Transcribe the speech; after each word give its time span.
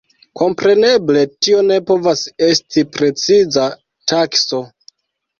Kompreneble 0.39 1.19
tio 1.47 1.59
ne 1.67 1.75
povas 1.89 2.23
esti 2.45 2.83
preciza 2.95 3.67
takso. 4.13 4.63